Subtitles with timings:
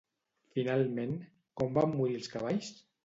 [0.55, 1.13] Finalment,
[1.61, 2.73] com van morir els cavalls?